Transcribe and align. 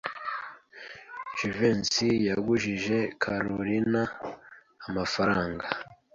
Jivency 1.37 2.09
yagujije 2.27 2.97
Kalorina 3.21 4.03
amafaranga. 4.87 5.65